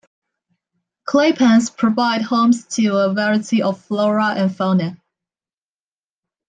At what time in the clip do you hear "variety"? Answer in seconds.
3.13-3.61